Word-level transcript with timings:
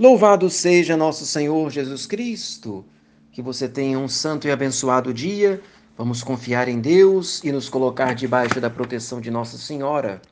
Louvado 0.00 0.48
seja 0.48 0.96
nosso 0.96 1.26
Senhor 1.26 1.68
Jesus 1.68 2.06
Cristo. 2.06 2.86
Que 3.30 3.42
você 3.42 3.68
tenha 3.68 3.98
um 3.98 4.08
santo 4.08 4.48
e 4.48 4.50
abençoado 4.50 5.12
dia. 5.12 5.60
Vamos 5.94 6.22
confiar 6.22 6.68
em 6.68 6.80
Deus 6.80 7.44
e 7.44 7.52
nos 7.52 7.68
colocar 7.68 8.14
debaixo 8.14 8.62
da 8.62 8.70
proteção 8.70 9.20
de 9.20 9.30
Nossa 9.30 9.58
Senhora. 9.58 10.22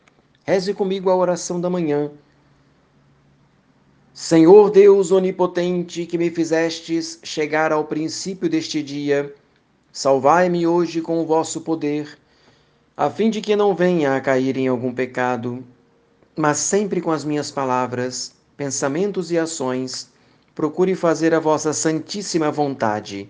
Reze 0.47 0.73
comigo 0.73 1.11
a 1.11 1.15
oração 1.15 1.61
da 1.61 1.69
manhã. 1.69 2.11
Senhor 4.15 4.71
Deus 4.71 5.13
onipotente, 5.13 6.07
que 6.07 6.17
me 6.17 6.31
fizestes 6.31 7.21
chegar 7.23 7.71
ao 7.71 7.85
princípio 7.85 8.49
deste 8.49 8.83
dia, 8.83 9.35
salvai-me 9.93 10.67
hoje 10.67 11.03
com 11.03 11.21
o 11.21 11.27
vosso 11.27 11.61
poder, 11.61 12.19
a 12.97 13.11
fim 13.11 13.29
de 13.29 13.43
que 13.43 13.55
não 13.55 13.75
venha 13.75 14.17
a 14.17 14.21
cair 14.23 14.57
em 14.57 14.67
algum 14.67 14.95
pecado, 14.95 15.63
mas 16.35 16.57
sempre 16.57 17.03
com 17.03 17.11
as 17.11 17.23
minhas 17.23 17.51
palavras 17.51 18.38
pensamentos 18.59 19.31
e 19.31 19.39
ações, 19.39 20.11
procure 20.53 20.97
fazer 20.97 21.33
a 21.33 21.39
vossa 21.39 21.73
santíssima 21.73 22.51
vontade. 22.51 23.29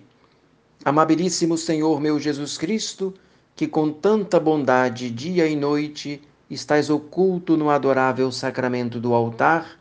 Amabilíssimo 0.83 1.55
Senhor 1.55 2.01
meu 2.01 2.19
Jesus 2.19 2.57
Cristo, 2.57 3.13
que 3.55 3.67
com 3.67 3.91
tanta 3.91 4.39
bondade, 4.39 5.11
dia 5.11 5.47
e 5.47 5.55
noite, 5.55 6.19
estás 6.49 6.89
oculto 6.89 7.55
no 7.55 7.69
adorável 7.69 8.31
sacramento 8.31 8.99
do 8.99 9.13
altar, 9.13 9.79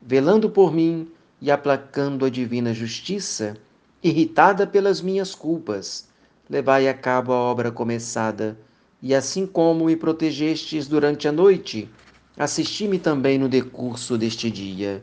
velando 0.00 0.48
por 0.48 0.72
mim 0.72 1.08
e 1.42 1.50
aplacando 1.50 2.24
a 2.24 2.30
divina 2.30 2.72
justiça, 2.72 3.56
irritada 4.00 4.64
pelas 4.64 5.00
minhas 5.00 5.34
culpas, 5.34 6.06
levai 6.48 6.86
a 6.86 6.94
cabo 6.94 7.32
a 7.32 7.36
obra 7.36 7.72
começada, 7.72 8.56
e 9.02 9.12
assim 9.12 9.44
como 9.44 9.86
me 9.86 9.96
protegestes 9.96 10.86
durante 10.86 11.26
a 11.26 11.32
noite, 11.32 11.90
assisti-me 12.36 12.98
também 12.98 13.38
no 13.38 13.48
decurso 13.48 14.18
deste 14.18 14.50
dia. 14.50 15.02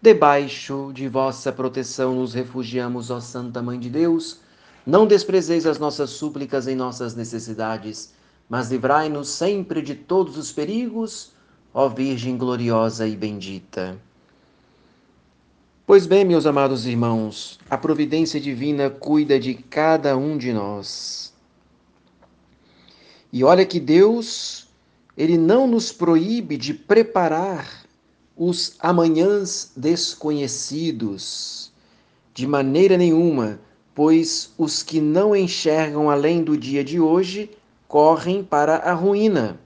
Debaixo 0.00 0.92
de 0.94 1.08
vossa 1.08 1.52
proteção 1.52 2.14
nos 2.14 2.32
refugiamos, 2.32 3.10
ó 3.10 3.20
Santa 3.20 3.60
Mãe 3.60 3.78
de 3.78 3.90
Deus. 3.90 4.40
Não 4.86 5.06
desprezeis 5.06 5.66
as 5.66 5.78
nossas 5.78 6.10
súplicas 6.10 6.66
em 6.66 6.74
nossas 6.76 7.14
necessidades, 7.14 8.14
mas 8.48 8.70
livrai-nos 8.70 9.28
sempre 9.28 9.82
de 9.82 9.94
todos 9.94 10.38
os 10.38 10.52
perigos, 10.52 11.32
ó 11.74 11.88
Virgem 11.88 12.38
gloriosa 12.38 13.06
e 13.06 13.16
bendita. 13.16 13.98
Pois 15.84 16.06
bem, 16.06 16.24
meus 16.24 16.46
amados 16.46 16.86
irmãos, 16.86 17.58
a 17.68 17.76
providência 17.76 18.38
divina 18.38 18.88
cuida 18.90 19.40
de 19.40 19.54
cada 19.54 20.16
um 20.16 20.38
de 20.38 20.52
nós. 20.52 21.32
E 23.32 23.42
olha 23.42 23.66
que 23.66 23.80
Deus 23.80 24.67
ele 25.18 25.36
não 25.36 25.66
nos 25.66 25.90
proíbe 25.90 26.56
de 26.56 26.72
preparar 26.72 27.84
os 28.36 28.76
amanhãs 28.78 29.72
desconhecidos, 29.76 31.72
de 32.32 32.46
maneira 32.46 32.96
nenhuma, 32.96 33.58
pois 33.96 34.52
os 34.56 34.84
que 34.84 35.00
não 35.00 35.34
enxergam 35.34 36.08
além 36.08 36.44
do 36.44 36.56
dia 36.56 36.84
de 36.84 37.00
hoje 37.00 37.50
correm 37.88 38.44
para 38.44 38.76
a 38.76 38.92
ruína. 38.92 39.58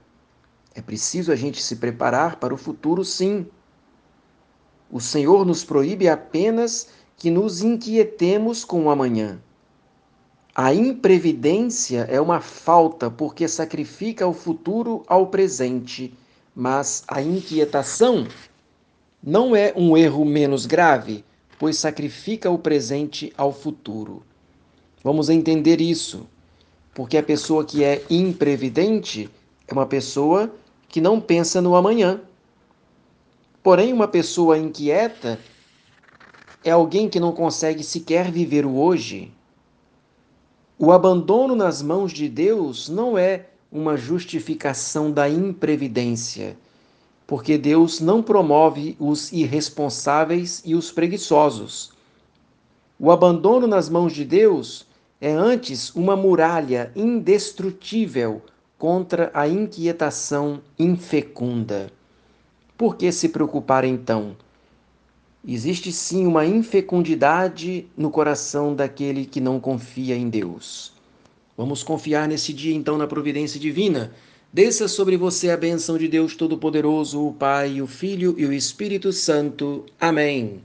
É 0.73 0.81
preciso 0.81 1.31
a 1.31 1.35
gente 1.35 1.61
se 1.61 1.75
preparar 1.75 2.37
para 2.37 2.51
o 2.51 2.57
futuro, 2.57 3.05
sim. 3.05 3.45
O 4.89 4.99
Senhor 4.99 5.45
nos 5.45 5.63
proíbe 5.63 6.09
apenas 6.09 6.89
que 7.15 7.29
nos 7.29 7.61
inquietemos 7.61 8.65
com 8.65 8.85
o 8.85 8.89
amanhã. 8.89 9.39
A 10.55 10.71
imprevidência 10.71 12.01
é 12.01 12.21
uma 12.21 12.39
falta 12.39 13.09
porque 13.09 13.47
sacrifica 13.47 14.27
o 14.27 14.33
futuro 14.33 15.01
ao 15.07 15.25
presente, 15.25 16.13
mas 16.55 17.03
a 17.07 17.23
inquietação 17.23 18.27
não 19.21 19.55
é 19.55 19.73
um 19.75 19.97
erro 19.97 20.23
menos 20.23 20.67
grave, 20.67 21.25
pois 21.57 21.77
sacrifica 21.77 22.51
o 22.51 22.59
presente 22.59 23.33
ao 23.35 23.51
futuro. 23.51 24.21
Vamos 25.03 25.27
entender 25.27 25.81
isso, 25.81 26.27
porque 26.93 27.17
a 27.17 27.23
pessoa 27.23 27.65
que 27.65 27.83
é 27.83 28.03
imprevidente 28.07 29.31
é 29.67 29.73
uma 29.73 29.87
pessoa 29.87 30.53
que 30.87 31.01
não 31.01 31.19
pensa 31.19 31.63
no 31.63 31.75
amanhã. 31.75 32.21
Porém, 33.63 33.91
uma 33.91 34.07
pessoa 34.07 34.55
inquieta 34.55 35.39
é 36.63 36.69
alguém 36.69 37.09
que 37.09 37.19
não 37.19 37.31
consegue 37.31 37.83
sequer 37.83 38.29
viver 38.29 38.67
o 38.67 38.75
hoje 38.75 39.31
o 40.77 40.91
abandono 40.91 41.55
nas 41.55 41.81
mãos 41.81 42.11
de 42.11 42.27
Deus 42.27 42.89
não 42.89 43.17
é 43.17 43.45
uma 43.71 43.95
justificação 43.95 45.11
da 45.11 45.29
imprevidência, 45.29 46.57
porque 47.27 47.57
Deus 47.57 47.99
não 47.99 48.23
promove 48.23 48.95
os 48.99 49.31
irresponsáveis 49.31 50.61
e 50.65 50.75
os 50.75 50.91
preguiçosos. 50.91 51.91
O 52.99 53.11
abandono 53.11 53.67
nas 53.67 53.87
mãos 53.87 54.13
de 54.13 54.25
Deus 54.25 54.85
é 55.21 55.31
antes 55.31 55.93
uma 55.95 56.15
muralha 56.15 56.91
indestrutível 56.95 58.41
contra 58.77 59.31
a 59.33 59.47
inquietação 59.47 60.59
infecunda. 60.77 61.91
Por 62.77 62.95
que 62.95 63.11
se 63.11 63.29
preocupar 63.29 63.85
então? 63.85 64.35
Existe 65.45 65.91
sim 65.91 66.25
uma 66.25 66.45
infecundidade 66.45 67.85
no 67.97 68.09
coração 68.09 68.73
daquele 68.73 69.25
que 69.25 69.41
não 69.41 69.59
confia 69.59 70.15
em 70.15 70.29
Deus. 70.29 70.93
Vamos 71.57 71.83
confiar 71.83 72.29
nesse 72.29 72.53
dia 72.53 72.73
então 72.73 72.97
na 72.97 73.07
providência 73.07 73.59
divina. 73.59 74.13
Desça 74.53 74.87
sobre 74.87 75.17
você 75.17 75.49
a 75.49 75.57
bênção 75.57 75.97
de 75.97 76.07
Deus 76.07 76.35
Todo-Poderoso, 76.35 77.27
o 77.27 77.33
Pai, 77.33 77.81
o 77.81 77.87
Filho 77.87 78.35
e 78.37 78.45
o 78.45 78.53
Espírito 78.53 79.11
Santo. 79.11 79.85
Amém. 79.99 80.61